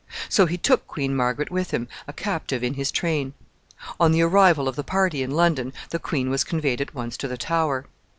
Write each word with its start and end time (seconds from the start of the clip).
So 0.29 0.47
he 0.47 0.57
took 0.57 0.87
Queen 0.87 1.15
Margaret 1.15 1.51
with 1.51 1.69
him, 1.69 1.87
a 2.07 2.11
captive 2.11 2.63
in 2.63 2.73
his 2.73 2.91
train. 2.91 3.35
On 3.99 4.11
the 4.11 4.23
arrival 4.23 4.67
of 4.67 4.75
the 4.75 4.83
party 4.83 5.21
in 5.21 5.29
London, 5.29 5.73
the 5.91 5.99
queen 5.99 6.31
was 6.31 6.43
conveyed 6.43 6.81
at 6.81 6.95
once 6.95 7.15
to 7.17 7.27
the 7.27 7.37
Tower. 7.37 7.85